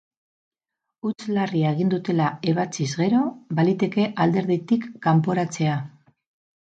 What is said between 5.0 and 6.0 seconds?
kanporatzea.